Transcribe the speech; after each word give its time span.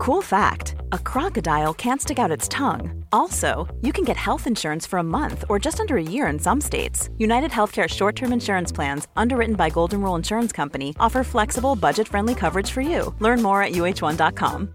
Cool 0.00 0.22
fact 0.22 0.76
a 0.92 0.98
crocodile 0.98 1.74
can't 1.74 2.00
stick 2.00 2.18
out 2.18 2.30
its 2.30 2.48
tongue. 2.48 3.04
Also, 3.12 3.68
you 3.82 3.92
can 3.92 4.02
get 4.02 4.16
health 4.16 4.46
insurance 4.46 4.86
for 4.86 4.98
a 4.98 5.02
month 5.02 5.44
or 5.50 5.58
just 5.58 5.78
under 5.78 5.98
a 5.98 6.02
year 6.02 6.26
in 6.28 6.38
some 6.38 6.58
states. 6.58 7.10
United 7.18 7.50
Healthcare 7.50 7.86
short 7.86 8.16
term 8.16 8.32
insurance 8.32 8.72
plans, 8.72 9.08
underwritten 9.14 9.56
by 9.56 9.68
Golden 9.68 10.00
Rule 10.00 10.14
Insurance 10.14 10.52
Company, 10.52 10.96
offer 10.98 11.22
flexible, 11.22 11.76
budget 11.76 12.08
friendly 12.08 12.34
coverage 12.34 12.70
for 12.70 12.80
you. 12.80 13.14
Learn 13.18 13.42
more 13.42 13.62
at 13.62 13.72
uhone.com. 13.72 14.74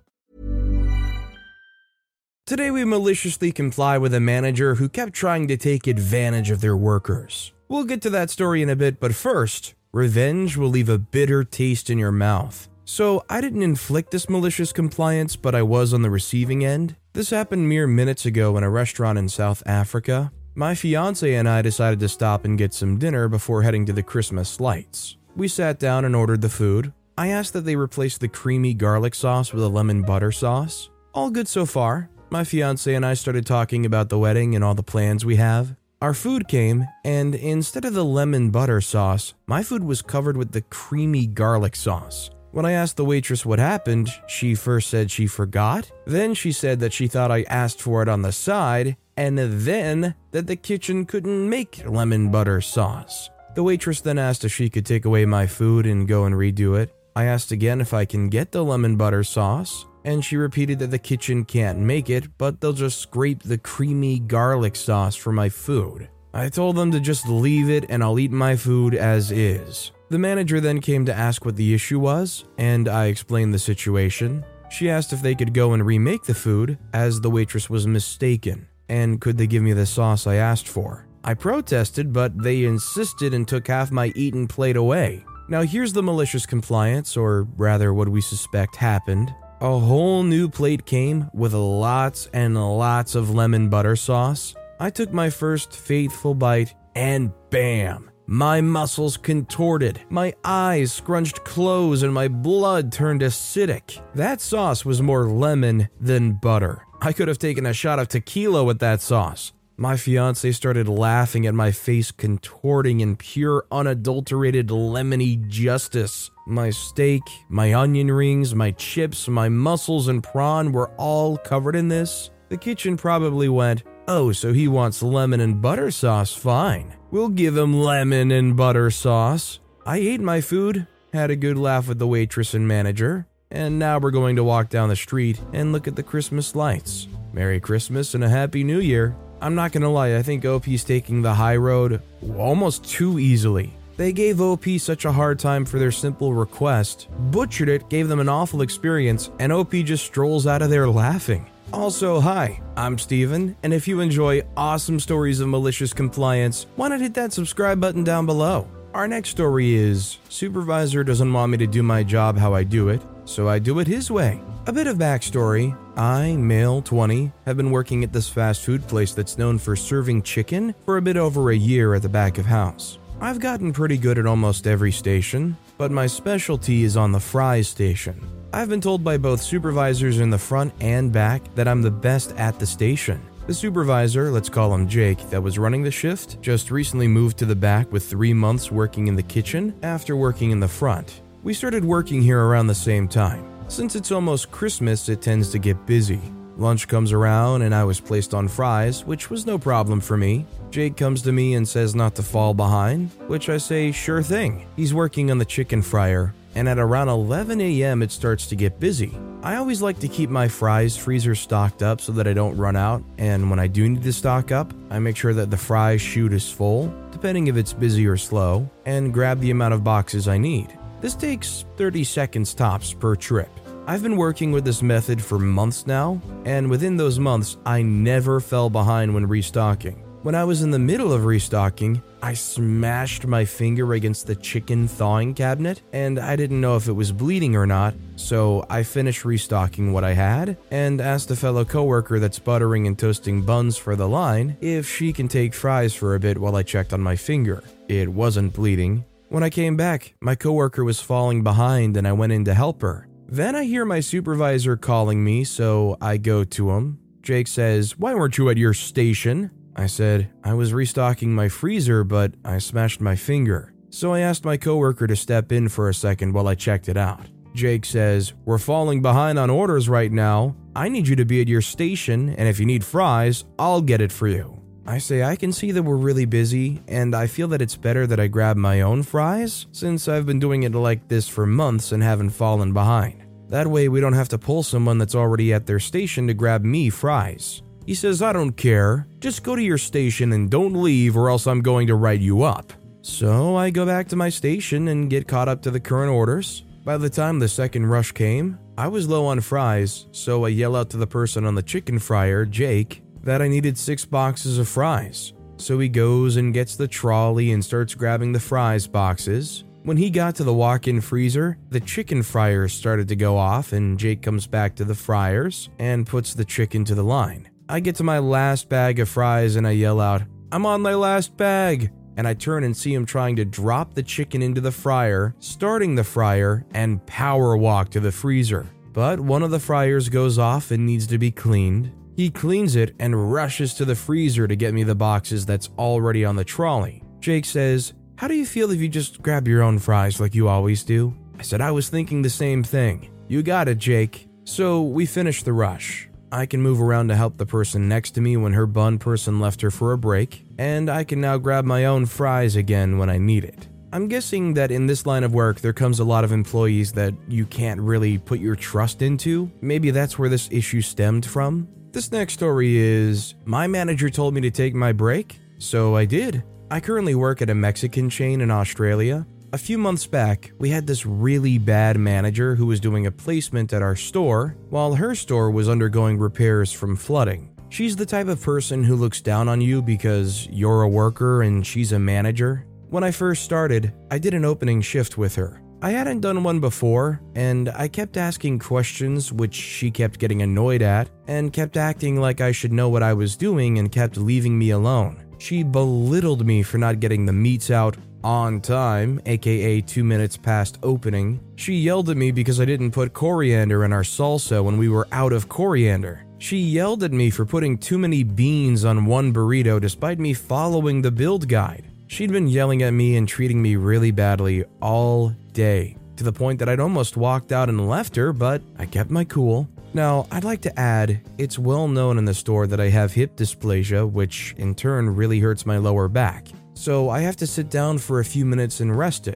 Today, 2.46 2.70
we 2.70 2.86
maliciously 2.86 3.52
comply 3.52 3.98
with 3.98 4.14
a 4.14 4.20
manager 4.20 4.76
who 4.76 4.88
kept 4.88 5.14
trying 5.14 5.48
to 5.48 5.58
take 5.58 5.88
advantage 5.88 6.52
of 6.52 6.62
their 6.62 6.78
workers. 6.78 7.52
We'll 7.68 7.86
get 7.86 8.04
to 8.04 8.12
that 8.12 8.30
story 8.30 8.62
in 8.62 8.70
a 8.70 8.76
bit, 8.76 9.00
but 9.00 9.16
first, 9.16 9.74
revenge 9.92 10.56
will 10.56 10.70
leave 10.70 10.88
a 10.88 11.00
bitter 11.00 11.44
taste 11.44 11.90
in 11.90 11.98
your 11.98 12.12
mouth. 12.12 12.70
So, 12.86 13.26
I 13.30 13.42
didn't 13.42 13.64
inflict 13.64 14.12
this 14.12 14.30
malicious 14.30 14.72
compliance, 14.72 15.36
but 15.36 15.56
I 15.56 15.64
was 15.64 15.94
on 15.94 16.04
the 16.04 16.10
receiving 16.10 16.64
end. 16.64 16.96
This 17.14 17.32
happened 17.32 17.68
mere 17.68 17.88
minutes 17.88 18.26
ago 18.28 18.58
in 18.58 18.64
a 18.64 18.70
restaurant 18.70 19.18
in 19.18 19.28
South 19.28 19.64
Africa. 19.66 20.32
My 20.54 20.76
fiance 20.76 21.34
and 21.34 21.50
I 21.50 21.62
decided 21.62 22.00
to 22.00 22.08
stop 22.08 22.46
and 22.46 22.58
get 22.58 22.74
some 22.74 23.00
dinner 23.00 23.28
before 23.28 23.64
heading 23.64 23.86
to 23.88 23.94
the 23.94 24.04
Christmas 24.04 24.60
lights. 24.60 25.18
We 25.36 25.48
sat 25.48 25.80
down 25.80 26.06
and 26.06 26.16
ordered 26.16 26.42
the 26.42 26.50
food. 26.50 26.94
I 27.18 27.30
asked 27.30 27.54
that 27.54 27.62
they 27.62 27.76
replace 27.76 28.18
the 28.18 28.28
creamy 28.28 28.74
garlic 28.74 29.16
sauce 29.16 29.52
with 29.52 29.64
a 29.64 29.68
lemon 29.68 30.04
butter 30.04 30.32
sauce. 30.32 30.90
All 31.14 31.32
good 31.32 31.48
so 31.48 31.66
far. 31.66 32.10
My 32.30 32.44
fiance 32.44 32.94
and 32.94 33.06
I 33.06 33.16
started 33.16 33.46
talking 33.46 33.86
about 33.86 34.10
the 34.10 34.20
wedding 34.20 34.54
and 34.54 34.64
all 34.64 34.76
the 34.76 34.84
plans 34.84 35.26
we 35.26 35.38
have. 35.38 35.76
Our 36.02 36.14
food 36.14 36.48
came, 36.48 36.86
and 37.04 37.34
instead 37.34 37.86
of 37.86 37.94
the 37.94 38.06
lemon 38.06 38.52
butter 38.52 38.80
sauce, 38.80 39.34
my 39.48 39.64
food 39.64 39.84
was 39.84 40.02
covered 40.02 40.38
with 40.38 40.52
the 40.52 40.62
creamy 40.62 41.26
garlic 41.26 41.76
sauce. 41.76 42.30
When 42.56 42.66
I 42.66 42.72
asked 42.72 42.96
the 42.96 43.04
waitress 43.04 43.46
what 43.46 43.60
happened, 43.60 44.10
she 44.28 44.56
first 44.56 44.90
said 44.90 45.12
she 45.12 45.28
forgot, 45.28 45.92
then 46.06 46.34
she 46.34 46.54
said 46.54 46.80
that 46.80 46.94
she 46.94 47.06
thought 47.06 47.30
I 47.30 47.44
asked 47.50 47.82
for 47.82 48.02
it 48.02 48.08
on 48.08 48.22
the 48.22 48.32
side, 48.32 48.96
and 49.18 49.38
then 49.38 50.16
that 50.32 50.48
the 50.48 50.56
kitchen 50.56 51.06
couldn't 51.06 51.50
make 51.50 51.84
lemon 51.86 52.32
butter 52.32 52.62
sauce. 52.62 53.30
The 53.56 53.64
waitress 53.64 54.00
then 54.00 54.18
asked 54.18 54.46
if 54.46 54.54
she 54.54 54.70
could 54.70 54.86
take 54.86 55.04
away 55.04 55.26
my 55.26 55.48
food 55.48 55.86
and 55.86 56.08
go 56.08 56.24
and 56.24 56.34
redo 56.34 56.80
it. 56.80 56.96
I 57.14 57.26
asked 57.26 57.52
again 57.52 57.82
if 57.82 57.94
I 57.94 58.06
can 58.06 58.30
get 58.30 58.54
the 58.54 58.64
lemon 58.64 58.96
butter 58.96 59.26
sauce, 59.26 59.86
and 60.06 60.24
she 60.24 60.38
repeated 60.38 60.80
that 60.80 60.92
the 60.92 60.98
kitchen 60.98 61.44
can't 61.44 61.80
make 61.80 62.10
it, 62.10 62.38
but 62.38 62.62
they'll 62.62 62.72
just 62.72 63.00
scrape 63.00 63.44
the 63.44 63.58
creamy 63.58 64.20
garlic 64.20 64.78
sauce 64.78 65.18
for 65.18 65.34
my 65.34 65.50
food. 65.50 66.08
I 66.34 66.48
told 66.48 66.78
them 66.78 66.92
to 66.92 67.02
just 67.02 67.28
leave 67.28 67.70
it 67.70 67.86
and 67.90 68.02
I'll 68.02 68.18
eat 68.18 68.32
my 68.32 68.56
food 68.56 68.96
as 68.96 69.30
is. 69.30 69.92
The 70.10 70.20
manager 70.20 70.62
then 70.62 70.82
came 70.82 71.06
to 71.06 71.14
ask 71.14 71.46
what 71.46 71.56
the 71.56 71.74
issue 71.74 72.00
was, 72.00 72.46
and 72.58 72.88
I 72.88 73.06
explained 73.06 73.54
the 73.54 73.60
situation. 73.60 74.46
She 74.70 74.90
asked 74.90 75.14
if 75.14 75.22
they 75.22 75.34
could 75.34 75.54
go 75.54 75.74
and 75.74 75.86
remake 75.86 76.24
the 76.24 76.36
food, 76.36 76.78
as 76.94 77.22
the 77.22 77.30
waitress 77.30 77.70
was 77.70 77.88
mistaken, 77.88 78.68
and 78.88 79.20
could 79.20 79.38
they 79.38 79.48
give 79.48 79.64
me 79.64 79.74
the 79.74 79.86
sauce 79.86 80.28
I 80.28 80.36
asked 80.36 80.68
for. 80.68 81.08
I 81.24 81.34
protested, 81.34 82.14
but 82.14 82.38
they 82.38 82.66
insisted 82.66 83.34
and 83.34 83.48
took 83.48 83.68
half 83.68 83.92
my 83.92 84.12
eaten 84.16 84.48
plate 84.48 84.76
away. 84.76 85.26
Now, 85.48 85.62
here's 85.62 85.94
the 85.94 86.04
malicious 86.04 86.46
compliance, 86.46 87.18
or 87.18 87.48
rather, 87.58 87.94
what 87.94 88.10
we 88.10 88.22
suspect 88.22 88.76
happened. 88.76 89.34
A 89.62 89.80
whole 89.80 90.22
new 90.22 90.50
plate 90.50 90.86
came 90.86 91.30
with 91.34 91.54
lots 91.54 92.30
and 92.34 92.56
lots 92.56 93.16
of 93.16 93.32
lemon 93.32 93.70
butter 93.70 93.96
sauce. 93.96 94.54
I 94.80 94.92
took 94.92 95.12
my 95.12 95.32
first 95.32 95.76
faithful 95.76 96.36
bite, 96.36 96.76
and 96.96 97.32
bam! 97.50 98.12
My 98.28 98.60
muscles 98.60 99.18
contorted, 99.18 100.02
my 100.10 100.34
eyes 100.44 100.92
scrunched 100.92 101.44
close, 101.44 102.02
and 102.02 102.12
my 102.12 102.28
blood 102.28 102.92
turned 102.92 103.22
acidic. 103.22 104.02
That 104.16 104.42
sauce 104.42 104.84
was 104.84 105.02
more 105.02 105.30
lemon 105.30 105.90
than 106.02 106.34
butter. 106.34 106.82
I 107.02 107.14
could 107.14 107.28
have 107.28 107.38
taken 107.38 107.68
a 107.68 107.74
shot 107.74 108.00
of 108.00 108.08
tequila 108.08 108.64
with 108.64 108.80
that 108.80 109.02
sauce. 109.02 109.54
My 109.78 109.96
fiance 109.96 110.50
started 110.54 110.88
laughing 110.88 111.46
at 111.46 111.54
my 111.54 111.70
face 111.70 112.10
contorting 112.10 113.02
in 113.02 113.16
pure, 113.16 113.66
unadulterated 113.72 114.70
lemony 114.70 115.48
justice. 115.48 116.32
My 116.48 116.72
steak, 116.72 117.22
my 117.50 117.74
onion 117.74 118.10
rings, 118.10 118.56
my 118.56 118.72
chips, 118.72 119.28
my 119.28 119.50
mussels, 119.50 120.08
and 120.08 120.24
prawn 120.24 120.72
were 120.72 120.90
all 120.98 121.38
covered 121.38 121.76
in 121.76 121.90
this. 121.90 122.32
The 122.50 122.58
kitchen 122.58 122.96
probably 122.96 123.50
went, 123.50 123.84
Oh, 124.08 124.32
so 124.32 124.54
he 124.54 124.68
wants 124.68 125.02
lemon 125.02 125.40
and 125.40 125.62
butter 125.62 125.90
sauce? 125.90 126.34
Fine. 126.34 126.94
We'll 127.12 127.30
give 127.30 127.58
him 127.58 127.74
lemon 127.74 128.32
and 128.32 128.56
butter 128.56 128.92
sauce. 128.92 129.60
I 129.86 129.98
ate 129.98 130.22
my 130.22 130.42
food, 130.42 130.88
had 131.14 131.32
a 131.32 131.36
good 131.36 131.58
laugh 131.58 131.88
with 131.88 132.00
the 132.00 132.08
waitress 132.08 132.54
and 132.54 132.68
manager, 132.68 133.28
and 133.50 133.80
now 133.80 133.98
we're 134.00 134.12
going 134.12 134.36
to 134.36 134.44
walk 134.44 134.70
down 134.70 134.90
the 134.90 134.96
street 134.96 135.40
and 135.54 135.72
look 135.72 135.88
at 135.88 135.96
the 135.96 136.04
Christmas 136.04 136.56
lights. 136.56 137.08
Merry 137.34 137.60
Christmas 137.60 138.14
and 138.14 138.24
a 138.24 138.30
Happy 138.30 138.64
New 138.64 138.80
Year. 138.80 139.16
I'm 139.42 139.56
not 139.56 139.72
gonna 139.72 139.92
lie, 139.92 140.16
I 140.16 140.22
think 140.24 140.46
OP's 140.46 140.84
taking 140.84 141.22
the 141.22 141.34
high 141.34 141.58
road 141.58 142.02
almost 142.38 142.86
too 142.86 143.20
easily. 143.20 143.74
They 143.98 144.12
gave 144.12 144.42
OP 144.42 144.66
such 144.80 145.06
a 145.06 145.12
hard 145.12 145.40
time 145.40 145.66
for 145.66 145.80
their 145.80 145.92
simple 145.92 146.34
request, 146.34 147.08
butchered 147.32 147.70
it, 147.70 147.90
gave 147.90 148.08
them 148.08 148.20
an 148.20 148.30
awful 148.30 148.62
experience, 148.62 149.30
and 149.40 149.52
OP 149.52 149.72
just 149.72 150.06
strolls 150.06 150.48
out 150.48 150.62
of 150.62 150.70
there 150.70 150.90
laughing. 150.90 151.46
Also, 151.76 152.22
hi, 152.22 152.62
I'm 152.78 152.98
Steven, 152.98 153.58
and 153.62 153.74
if 153.74 153.86
you 153.86 154.00
enjoy 154.00 154.44
awesome 154.56 154.98
stories 154.98 155.42
of 155.42 155.50
malicious 155.50 155.92
compliance, 155.92 156.68
why 156.78 156.88
not 156.88 157.02
hit 157.02 157.14
that 157.16 157.34
subscribe 157.34 157.82
button 157.82 158.06
down 158.06 158.26
below? 158.26 158.66
Our 158.94 159.10
next 159.10 159.32
story 159.32 159.76
is 159.76 160.18
Supervisor 160.30 161.04
doesn't 161.04 161.34
want 161.34 161.52
me 161.52 161.58
to 161.58 161.68
do 161.68 161.84
my 161.84 162.02
job 162.02 162.38
how 162.38 162.54
I 162.54 162.64
do 162.64 162.88
it, 162.88 163.02
so 163.26 163.50
I 163.50 163.60
do 163.60 163.80
it 163.80 163.88
his 163.88 164.10
way. 164.10 164.40
A 164.68 164.72
bit 164.72 164.88
of 164.88 164.96
backstory 164.98 165.78
I, 165.98 166.38
male 166.38 166.82
20, 166.82 167.34
have 167.46 167.58
been 167.58 167.72
working 167.72 168.06
at 168.06 168.14
this 168.14 168.30
fast 168.30 168.62
food 168.62 168.88
place 168.88 169.14
that's 169.14 169.38
known 169.38 169.58
for 169.58 169.76
serving 169.76 170.22
chicken 170.22 170.74
for 170.86 170.96
a 170.96 171.02
bit 171.02 171.18
over 171.18 171.52
a 171.52 171.58
year 171.58 171.94
at 171.94 172.04
the 172.04 172.10
back 172.10 172.38
of 172.38 172.46
house. 172.46 173.00
I've 173.20 173.42
gotten 173.42 173.74
pretty 173.74 173.98
good 173.98 174.18
at 174.18 174.26
almost 174.26 174.66
every 174.66 174.94
station, 174.94 175.58
but 175.78 175.92
my 175.92 176.08
specialty 176.08 176.86
is 176.86 176.96
on 176.96 177.12
the 177.12 177.20
fries 177.20 177.68
station. 177.68 178.35
I've 178.56 178.70
been 178.70 178.80
told 178.80 179.04
by 179.04 179.18
both 179.18 179.42
supervisors 179.42 180.20
in 180.20 180.30
the 180.30 180.38
front 180.38 180.74
and 180.80 181.12
back 181.12 181.44
that 181.56 181.68
I'm 181.68 181.82
the 181.82 181.92
best 181.92 182.32
at 182.38 182.58
the 182.58 182.66
station. 182.66 183.22
The 183.48 183.54
supervisor, 183.54 184.32
let's 184.32 184.48
call 184.48 184.74
him 184.74 184.88
Jake, 184.88 185.30
that 185.30 185.44
was 185.44 185.60
running 185.60 185.84
the 185.84 185.92
shift, 185.92 186.42
just 186.42 186.72
recently 186.72 187.10
moved 187.10 187.38
to 187.40 187.46
the 187.46 187.54
back 187.54 187.92
with 187.92 188.06
three 188.06 188.34
months 188.34 188.72
working 188.72 189.08
in 189.10 189.18
the 189.18 189.24
kitchen 189.24 189.78
after 189.84 190.16
working 190.16 190.52
in 190.52 190.62
the 190.62 190.70
front. 190.70 191.20
We 191.44 191.54
started 191.54 191.84
working 191.84 192.22
here 192.22 192.46
around 192.46 192.68
the 192.68 192.76
same 192.76 193.10
time. 193.10 193.46
Since 193.68 193.94
it's 193.94 194.14
almost 194.14 194.52
Christmas, 194.52 195.10
it 195.10 195.22
tends 195.22 195.52
to 195.52 195.60
get 195.60 195.86
busy. 195.86 196.22
Lunch 196.56 196.88
comes 196.88 197.12
around 197.12 197.64
and 197.64 197.76
I 197.76 197.84
was 197.84 198.00
placed 198.00 198.34
on 198.34 198.48
fries, 198.48 199.04
which 199.04 199.30
was 199.30 199.46
no 199.46 199.58
problem 199.58 200.00
for 200.00 200.16
me. 200.16 200.46
Jake 200.72 200.96
comes 200.96 201.22
to 201.24 201.34
me 201.34 201.56
and 201.56 201.68
says 201.68 201.94
not 201.94 202.16
to 202.16 202.24
fall 202.24 202.54
behind, 202.54 203.12
which 203.28 203.50
I 203.50 203.58
say, 203.58 203.92
sure 203.92 204.24
thing. 204.24 204.66
He's 204.78 204.94
working 204.94 205.30
on 205.30 205.40
the 205.40 205.46
chicken 205.46 205.82
fryer, 205.82 206.34
and 206.56 206.68
at 206.68 206.80
around 206.80 207.10
11 207.10 207.62
a.m., 207.62 208.02
it 208.02 208.12
starts 208.12 208.48
to 208.48 208.56
get 208.56 208.80
busy. 208.80 209.14
I 209.44 209.58
always 209.58 209.82
like 209.82 210.00
to 210.00 210.08
keep 210.08 210.30
my 210.30 210.48
fries 210.48 210.98
freezer 210.98 211.36
stocked 211.36 211.84
up 211.84 212.02
so 212.02 212.12
that 212.14 212.28
I 212.28 212.34
don't 212.34 212.58
run 212.58 212.76
out, 212.76 213.04
and 213.18 213.50
when 213.50 213.60
I 213.60 213.68
do 213.68 213.88
need 213.88 214.02
to 214.02 214.14
stock 214.14 214.52
up, 214.52 214.74
I 214.90 215.00
make 215.00 215.18
sure 215.18 215.34
that 215.34 215.52
the 215.52 215.58
fries 215.58 216.02
chute 216.02 216.34
is 216.34 216.50
full, 216.50 216.92
depending 217.12 217.48
if 217.48 217.58
it's 217.58 217.74
busy 217.74 218.08
or 218.08 218.18
slow, 218.18 218.68
and 218.86 219.14
grab 219.14 219.40
the 219.40 219.52
amount 219.52 219.74
of 219.74 219.84
boxes 219.84 220.28
I 220.28 220.38
need. 220.38 220.76
This 221.02 221.16
takes 221.16 221.66
30 221.78 222.04
seconds 222.04 222.54
tops 222.54 222.94
per 222.94 223.16
trip. 223.16 223.50
I've 223.88 224.02
been 224.02 224.18
working 224.18 224.52
with 224.52 224.66
this 224.66 224.82
method 224.82 225.22
for 225.22 225.38
months 225.38 225.86
now, 225.86 226.20
and 226.46 226.70
within 226.70 226.98
those 226.98 227.20
months, 227.20 227.58
I 227.66 227.84
never 227.84 228.40
fell 228.40 228.72
behind 228.72 229.14
when 229.14 229.28
restocking. 229.28 230.05
When 230.26 230.34
I 230.34 230.44
was 230.44 230.64
in 230.64 230.72
the 230.72 230.80
middle 230.80 231.14
of 231.14 231.26
restocking, 231.26 232.02
I 232.24 232.34
smashed 232.34 233.28
my 233.28 233.46
finger 233.46 233.94
against 233.94 234.26
the 234.26 234.36
chicken 234.36 234.88
thawing 234.88 235.36
cabinet, 235.36 235.84
and 235.94 236.18
I 236.18 236.36
didn't 236.36 236.60
know 236.60 236.76
if 236.76 236.88
it 236.88 236.94
was 236.94 237.12
bleeding 237.12 237.56
or 237.56 237.68
not, 237.68 237.94
so 238.16 238.66
I 238.68 238.82
finished 238.82 239.24
restocking 239.24 239.94
what 239.94 240.04
I 240.04 240.14
had 240.14 240.58
and 240.72 241.00
asked 241.00 241.30
a 241.30 241.36
fellow 241.36 241.64
coworker 241.64 242.18
that's 242.18 242.40
buttering 242.40 242.88
and 242.88 242.98
toasting 242.98 243.44
buns 243.44 243.78
for 243.78 243.96
the 243.96 244.10
line 244.10 244.58
if 244.62 244.90
she 244.90 245.14
can 245.14 245.28
take 245.28 245.54
fries 245.54 245.94
for 245.94 246.16
a 246.16 246.20
bit 246.20 246.40
while 246.40 246.56
I 246.56 246.64
checked 246.64 246.92
on 246.92 247.04
my 247.04 247.16
finger. 247.16 247.64
It 247.88 248.10
wasn't 248.10 248.54
bleeding. 248.54 249.06
When 249.30 249.44
I 249.44 249.52
came 249.52 249.78
back, 249.78 250.16
my 250.22 250.34
coworker 250.34 250.84
was 250.84 251.00
falling 251.00 251.44
behind 251.44 251.98
and 251.98 252.08
I 252.08 252.14
went 252.14 252.34
in 252.34 252.46
to 252.46 252.56
help 252.56 252.82
her. 252.82 253.08
Then 253.28 253.56
I 253.56 253.66
hear 253.66 253.86
my 253.86 254.00
supervisor 254.00 254.76
calling 254.76 255.24
me, 255.24 255.44
so 255.44 255.98
I 256.02 256.18
go 256.18 256.44
to 256.44 256.72
him. 256.72 256.98
Jake 257.22 257.48
says, 257.48 258.00
Why 258.00 258.16
weren't 258.16 258.40
you 258.40 258.50
at 258.50 258.58
your 258.58 258.74
station? 258.74 259.52
I 259.76 259.88
said, 259.88 260.30
I 260.44 260.54
was 260.54 260.74
restocking 260.74 261.34
my 261.34 261.50
freezer, 261.50 262.04
but 262.04 262.34
I 262.46 262.60
smashed 262.60 263.02
my 263.02 263.16
finger. 263.16 263.74
So 263.90 264.14
I 264.14 264.22
asked 264.22 264.46
my 264.46 264.58
coworker 264.58 265.08
to 265.08 265.16
step 265.16 265.52
in 265.52 265.70
for 265.70 265.90
a 265.90 265.94
second 265.94 266.34
while 266.34 266.48
I 266.48 266.56
checked 266.56 266.90
it 266.90 266.98
out. 266.98 267.28
Jake 267.54 267.86
says, 267.86 268.34
We're 268.44 268.58
falling 268.58 269.02
behind 269.02 269.40
on 269.40 269.50
orders 269.50 269.88
right 269.88 270.12
now. 270.12 270.56
I 270.76 270.90
need 270.90 271.08
you 271.08 271.16
to 271.16 271.26
be 271.26 271.42
at 271.42 271.48
your 271.48 271.62
station, 271.62 272.30
and 272.30 272.50
if 272.50 272.60
you 272.60 272.66
need 272.66 272.84
fries, 272.84 273.46
I'll 273.58 273.82
get 273.82 274.02
it 274.02 274.12
for 274.12 274.28
you. 274.28 274.62
I 274.86 275.00
say, 275.00 275.24
I 275.24 275.36
can 275.36 275.52
see 275.52 275.72
that 275.72 275.82
we're 275.82 275.96
really 275.96 276.26
busy, 276.26 276.84
and 276.88 277.16
I 277.16 277.28
feel 277.28 277.48
that 277.48 277.62
it's 277.62 277.78
better 277.78 278.06
that 278.06 278.20
I 278.20 278.28
grab 278.28 278.58
my 278.58 278.82
own 278.82 279.02
fries, 279.04 279.68
since 279.72 280.08
I've 280.08 280.26
been 280.26 280.40
doing 280.40 280.64
it 280.64 280.74
like 280.74 281.08
this 281.08 281.28
for 281.28 281.46
months 281.46 281.92
and 281.92 282.04
haven't 282.04 282.30
fallen 282.32 282.72
behind. 282.72 283.24
That 283.48 283.68
way, 283.68 283.88
we 283.90 284.00
don't 284.00 284.14
have 284.14 284.30
to 284.30 284.38
pull 284.38 284.62
someone 284.62 284.98
that's 284.98 285.16
already 285.16 285.54
at 285.54 285.66
their 285.66 285.80
station 285.80 286.28
to 286.28 286.34
grab 286.34 286.64
me 286.64 286.90
fries. 286.90 287.62
He 287.86 287.94
says, 287.94 288.22
I 288.22 288.34
don't 288.34 288.58
care. 288.58 289.08
Just 289.20 289.44
go 289.44 289.56
to 289.56 289.62
your 289.62 289.78
station 289.78 290.34
and 290.34 290.50
don't 290.50 290.74
leave, 290.74 291.16
or 291.16 291.30
else 291.30 291.46
I'm 291.46 291.62
going 291.62 291.88
to 291.88 291.96
write 291.96 292.22
you 292.22 292.44
up. 292.44 292.74
So 293.02 293.56
I 293.56 293.70
go 293.70 293.86
back 293.86 294.08
to 294.08 294.16
my 294.16 294.30
station 294.30 294.88
and 294.88 295.10
get 295.10 295.28
caught 295.28 295.48
up 295.48 295.62
to 295.62 295.72
the 295.72 295.80
current 295.80 296.12
orders. 296.12 296.64
By 296.84 296.98
the 296.98 297.10
time 297.10 297.40
the 297.40 297.48
second 297.48 297.86
rush 297.86 298.12
came, 298.12 298.58
I 298.78 298.88
was 298.88 299.08
low 299.08 299.28
on 299.28 299.42
fries, 299.42 300.08
so 300.12 300.46
I 300.46 300.50
yell 300.50 300.76
out 300.76 300.90
to 300.92 300.98
the 300.98 301.08
person 301.08 301.46
on 301.46 301.56
the 301.56 301.64
chicken 301.64 302.00
fryer, 302.00 302.46
Jake, 302.46 303.04
that 303.24 303.42
I 303.42 303.48
needed 303.48 303.78
six 303.78 304.06
boxes 304.06 304.58
of 304.58 304.68
fries. 304.68 305.34
So 305.58 305.80
he 305.80 305.88
goes 305.88 306.36
and 306.36 306.54
gets 306.54 306.76
the 306.76 306.88
trolley 306.88 307.52
and 307.52 307.64
starts 307.64 307.94
grabbing 307.96 308.34
the 308.34 308.40
fries 308.40 308.88
boxes. 308.88 309.64
When 309.84 309.98
he 309.98 310.10
got 310.10 310.36
to 310.36 310.44
the 310.44 310.54
walk 310.54 310.88
in 310.88 311.00
freezer, 311.02 311.60
the 311.70 311.80
chicken 311.80 312.24
fryers 312.24 312.74
started 312.74 313.08
to 313.10 313.16
go 313.16 313.38
off, 313.38 313.72
and 313.72 314.00
Jake 314.00 314.24
comes 314.24 314.48
back 314.48 314.76
to 314.76 314.84
the 314.84 314.96
fryers 314.96 315.70
and 315.78 316.08
puts 316.08 316.34
the 316.34 316.46
chicken 316.46 316.84
to 316.86 316.96
the 316.96 317.04
line. 317.04 317.48
I 317.68 317.80
get 317.80 317.96
to 317.96 318.04
my 318.04 318.20
last 318.20 318.70
bag 318.70 319.00
of 319.00 319.10
fries 319.10 319.56
and 319.56 319.68
I 319.68 319.72
yell 319.72 320.00
out, 320.00 320.22
I'm 320.52 320.68
on 320.68 320.82
my 320.82 320.94
last 320.94 321.36
bag! 321.36 321.92
And 322.16 322.28
I 322.28 322.36
turn 322.36 322.64
and 322.64 322.78
see 322.78 322.94
him 322.94 323.06
trying 323.06 323.36
to 323.38 323.44
drop 323.44 323.94
the 323.94 324.04
chicken 324.04 324.44
into 324.44 324.62
the 324.62 324.72
fryer, 324.72 325.36
starting 325.40 325.96
the 325.96 326.04
fryer, 326.04 326.64
and 326.76 327.06
power 327.08 327.58
walk 327.58 327.90
to 327.90 328.00
the 328.00 328.12
freezer. 328.12 328.70
But 328.94 329.20
one 329.20 329.42
of 329.42 329.50
the 329.52 329.60
fryers 329.60 330.10
goes 330.10 330.38
off 330.38 330.70
and 330.70 330.86
needs 330.86 331.08
to 331.08 331.18
be 331.18 331.32
cleaned. 331.32 331.92
He 332.16 332.30
cleans 332.30 332.76
it 332.76 332.96
and 333.00 333.34
rushes 333.34 333.74
to 333.74 333.86
the 333.86 333.96
freezer 333.96 334.48
to 334.48 334.56
get 334.56 334.74
me 334.74 334.84
the 334.84 334.96
boxes 334.96 335.46
that's 335.46 335.72
already 335.78 336.24
on 336.24 336.36
the 336.36 336.46
trolley. 336.46 337.04
Jake 337.20 337.46
says, 337.46 337.94
how 338.16 338.28
do 338.28 338.36
you 338.36 338.46
feel 338.46 338.72
if 338.72 338.80
you 338.80 338.88
just 338.88 339.22
grab 339.22 339.48
your 339.48 339.64
own 339.64 339.80
fries 339.80 340.22
like 340.22 340.36
you 340.36 340.48
always 340.48 340.84
do? 340.84 341.14
I 341.40 341.42
said, 341.42 341.62
I 341.62 341.72
was 341.72 341.90
thinking 341.90 342.22
the 342.22 342.30
same 342.30 342.64
thing. 342.64 343.12
You 343.28 343.42
got 343.44 343.68
it, 343.68 343.80
Jake. 343.80 344.30
So 344.46 344.84
we 344.84 345.06
finish 345.08 345.42
the 345.42 345.52
rush. 345.52 346.08
I 346.32 346.46
can 346.46 346.62
move 346.62 346.82
around 346.82 347.08
to 347.10 347.16
help 347.16 347.38
the 347.38 347.46
person 347.46 347.88
next 347.88 348.12
to 348.12 348.22
me 348.22 348.36
when 348.38 348.54
her 348.54 348.66
bun 348.66 348.98
person 348.98 349.40
left 349.40 349.62
her 349.62 349.72
for 349.72 349.94
a 349.94 349.98
break, 349.98 350.46
and 350.58 350.90
I 350.90 351.04
can 351.04 351.22
now 351.22 351.38
grab 351.38 351.66
my 351.66 351.86
own 351.86 352.06
fries 352.06 352.56
again 352.56 352.98
when 352.98 353.10
I 353.10 353.18
need 353.18 353.44
it. 353.44 353.68
I'm 353.94 354.08
guessing 354.08 354.56
that 354.56 354.72
in 354.72 354.88
this 354.88 355.06
line 355.06 355.24
of 355.24 355.34
work, 355.34 355.62
there 355.62 355.72
comes 355.72 356.00
a 356.00 356.04
lot 356.04 356.26
of 356.26 356.32
employees 356.34 356.92
that 356.94 357.14
you 357.30 357.46
can't 357.46 357.80
really 357.80 358.18
put 358.18 358.40
your 358.40 358.56
trust 358.56 359.02
into. 359.02 359.50
Maybe 359.62 359.92
that's 359.92 360.20
where 360.20 360.28
this 360.28 360.50
issue 360.52 360.82
stemmed 360.82 361.26
from. 361.26 361.70
This 361.92 362.12
next 362.12 362.34
story 362.34 362.76
is 362.76 363.36
My 363.46 363.68
manager 363.68 364.10
told 364.10 364.34
me 364.34 364.42
to 364.42 364.52
take 364.52 364.76
my 364.76 364.92
break, 364.92 365.40
so 365.60 365.96
I 365.96 366.04
did. 366.04 366.44
I 366.70 366.82
currently 366.82 367.16
work 367.16 367.42
at 367.42 367.50
a 367.50 367.56
Mexican 367.56 368.10
chain 368.10 368.42
in 368.42 368.52
Australia. 368.52 369.26
A 369.54 369.58
few 369.58 369.78
months 369.78 370.06
back, 370.06 370.52
we 370.60 370.70
had 370.70 370.86
this 370.86 371.06
really 371.06 371.58
bad 371.58 371.98
manager 371.98 372.56
who 372.56 372.66
was 372.66 372.80
doing 372.80 373.06
a 373.06 373.12
placement 373.12 373.72
at 373.74 373.82
our 373.82 373.96
store 373.96 374.58
while 374.70 374.96
her 374.96 375.16
store 375.16 375.52
was 375.52 375.70
undergoing 375.70 376.18
repairs 376.18 376.72
from 376.72 376.96
flooding. 376.96 377.56
She's 377.70 377.96
the 377.96 378.06
type 378.06 378.28
of 378.28 378.42
person 378.42 378.84
who 378.84 378.96
looks 378.96 379.22
down 379.22 379.48
on 379.48 379.62
you 379.62 379.82
because 379.82 380.48
you're 380.48 380.82
a 380.82 380.90
worker 380.90 381.44
and 381.44 381.66
she's 381.66 381.92
a 381.92 382.00
manager. 382.00 382.66
When 382.90 383.04
I 383.04 383.12
first 383.12 383.44
started, 383.44 383.94
I 384.12 384.18
did 384.18 384.34
an 384.34 384.46
opening 384.46 384.82
shift 384.82 385.18
with 385.18 385.36
her. 385.36 385.62
I 385.82 385.92
hadn't 385.92 386.22
done 386.22 386.44
one 386.44 386.60
before, 386.60 387.22
and 387.36 387.70
I 387.70 387.88
kept 387.88 388.18
asking 388.18 388.60
questions 388.60 389.32
which 389.32 389.54
she 389.54 389.92
kept 389.92 390.20
getting 390.20 390.42
annoyed 390.42 390.82
at 390.82 391.10
and 391.28 391.54
kept 391.54 391.78
acting 391.78 392.20
like 392.20 392.42
I 392.42 392.52
should 392.52 392.74
know 392.74 392.90
what 392.90 393.04
I 393.04 393.14
was 393.14 393.38
doing 393.38 393.78
and 393.78 393.92
kept 393.92 394.18
leaving 394.18 394.58
me 394.58 394.72
alone. 394.72 395.24
She 395.38 395.64
belittled 395.64 396.46
me 396.46 396.64
for 396.64 396.78
not 396.78 397.00
getting 397.00 397.26
the 397.26 397.34
meats 397.34 397.70
out 397.70 397.98
on 398.26 398.60
time, 398.60 399.22
aka 399.28 399.80
two 399.82 400.04
minutes 400.04 400.36
past 400.36 400.80
opening. 400.82 401.40
She 401.58 401.76
yelled 401.76 402.10
at 402.10 402.18
me 402.18 402.32
because 402.32 402.60
I 402.60 402.66
didn't 402.66 402.90
put 402.90 403.14
coriander 403.14 403.86
in 403.86 403.94
our 403.94 404.02
salsa 404.02 404.64
when 404.64 404.80
we 404.80 404.90
were 404.90 405.08
out 405.12 405.32
of 405.32 405.48
coriander. 405.48 406.26
She 406.40 406.58
yelled 406.58 407.04
at 407.04 407.12
me 407.12 407.30
for 407.30 407.46
putting 407.46 407.78
too 407.78 408.00
many 408.00 408.24
beans 408.24 408.84
on 408.84 409.06
one 409.06 409.32
burrito 409.32 409.80
despite 409.80 410.18
me 410.18 410.34
following 410.34 411.04
the 411.04 411.12
build 411.12 411.48
guide. 411.48 411.86
She'd 412.08 412.32
been 412.32 412.48
yelling 412.48 412.82
at 412.82 412.94
me 412.94 413.16
and 413.16 413.28
treating 413.28 413.62
me 413.62 413.76
really 413.76 414.12
badly 414.12 414.64
all 414.82 415.30
day, 415.54 415.96
to 416.18 416.24
the 416.24 416.34
point 416.34 416.58
that 416.60 416.70
I'd 416.70 416.80
almost 416.80 417.18
walked 417.18 417.52
out 417.52 417.70
and 417.70 417.88
left 417.88 418.16
her, 418.16 418.34
but 418.34 418.64
I 418.80 418.88
kept 418.88 419.12
my 419.12 419.24
cool. 419.24 419.70
Now, 419.94 420.28
I'd 420.32 420.44
like 420.44 420.62
to 420.62 420.80
add, 420.80 421.22
it's 421.38 421.60
well 421.60 421.88
known 421.88 422.18
in 422.18 422.26
the 422.26 422.34
store 422.34 422.66
that 422.68 422.80
I 422.80 422.90
have 422.90 423.14
hip 423.14 423.36
dysplasia, 423.36 424.12
which 424.12 424.56
in 424.58 424.74
turn 424.74 425.16
really 425.16 425.40
hurts 425.40 425.66
my 425.66 425.78
lower 425.78 426.08
back. 426.08 426.48
So 426.76 427.10
I 427.10 427.22
have 427.22 427.38
to 427.38 427.48
sit 427.48 427.70
down 427.70 427.98
for 427.98 428.20
a 428.20 428.26
few 428.26 428.46
minutes 428.46 428.82
and 428.82 428.96
rest 428.96 429.28
it. 429.28 429.36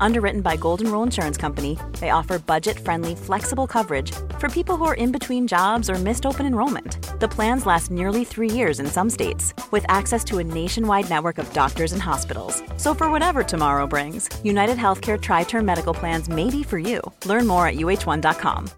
Underwritten 0.00 0.40
by 0.40 0.56
Golden 0.56 0.90
Rule 0.90 1.02
Insurance 1.02 1.36
Company, 1.36 1.78
they 2.00 2.10
offer 2.10 2.38
budget 2.38 2.78
friendly, 2.78 3.14
flexible 3.14 3.66
coverage 3.66 4.12
for 4.38 4.48
people 4.48 4.76
who 4.76 4.84
are 4.84 4.94
in 4.94 5.12
between 5.12 5.46
jobs 5.46 5.90
or 5.90 5.94
missed 5.94 6.26
open 6.26 6.46
enrollment. 6.46 6.98
The 7.20 7.28
plans 7.28 7.66
last 7.66 7.90
nearly 7.90 8.24
three 8.24 8.50
years 8.50 8.80
in 8.80 8.86
some 8.86 9.10
states, 9.10 9.54
with 9.70 9.84
access 9.88 10.24
to 10.24 10.38
a 10.38 10.44
nationwide 10.44 11.10
network 11.10 11.38
of 11.38 11.52
doctors 11.52 11.92
and 11.92 12.02
hospitals. 12.02 12.62
So, 12.76 12.94
for 12.94 13.10
whatever 13.10 13.42
tomorrow 13.42 13.86
brings, 13.86 14.28
United 14.44 14.76
Healthcare 14.78 15.20
Tri 15.20 15.44
Term 15.44 15.64
Medical 15.64 15.94
Plans 15.94 16.28
may 16.28 16.50
be 16.50 16.62
for 16.62 16.78
you. 16.78 17.00
Learn 17.26 17.46
more 17.46 17.66
at 17.66 17.74
uhone.com. 17.74 18.70